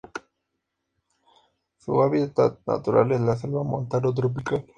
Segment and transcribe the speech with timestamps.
[1.77, 4.65] Su hábitat natural es la selva montano tropical.